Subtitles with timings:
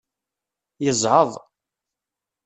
[0.83, 1.31] Yezɛeḍ.